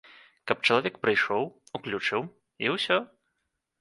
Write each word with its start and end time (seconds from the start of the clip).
Каб 0.51 0.63
чалавек 0.69 0.95
прыйшоў, 1.03 1.43
уключыў, 1.81 2.21
і 2.67 2.77
ўсё. 2.77 2.97